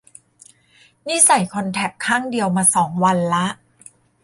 [1.07, 3.45] นี่ใส่คอนแทคข้างเดียวมาสองวันละ